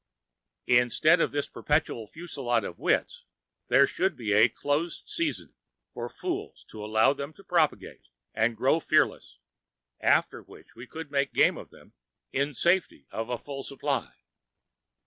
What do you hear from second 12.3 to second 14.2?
in safety of a full supply.